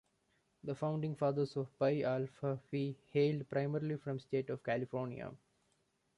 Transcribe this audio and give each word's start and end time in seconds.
The 0.63 0.73
Founding 0.73 1.15
Fathers 1.15 1.55
of 1.57 1.77
Pi 1.77 2.01
Alpha 2.01 2.57
Phi 2.71 2.95
hailed 3.11 3.47
primarily 3.51 3.97
from 3.97 4.17
the 4.17 4.23
state 4.23 4.49
of 4.49 4.63
California. 4.63 5.31